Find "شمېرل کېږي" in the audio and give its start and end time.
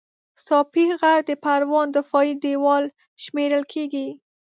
3.23-4.07